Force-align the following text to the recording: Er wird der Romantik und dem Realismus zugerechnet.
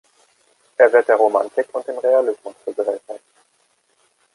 Er 0.77 0.91
wird 0.91 1.07
der 1.09 1.15
Romantik 1.15 1.67
und 1.75 1.87
dem 1.87 1.99
Realismus 1.99 2.55
zugerechnet. 2.65 3.21